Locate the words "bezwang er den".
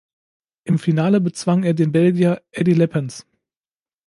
1.21-1.91